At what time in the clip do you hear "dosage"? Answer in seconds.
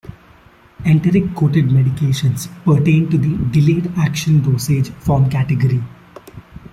4.41-4.89